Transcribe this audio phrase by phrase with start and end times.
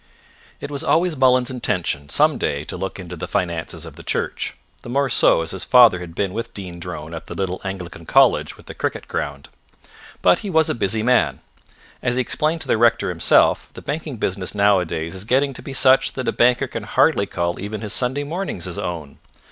[0.59, 4.55] It was always Mullins's intention some day to look into the finances of the church,
[4.81, 8.07] the more so as his father had been with Dean Drone at the little Anglican
[8.07, 9.47] college with the cricket ground.
[10.23, 11.39] But he was a busy man.
[12.01, 15.71] As he explained to the rector himself, the banking business nowadays is getting to be
[15.71, 19.19] such that a banker can hardly call even his Sunday mornings his own.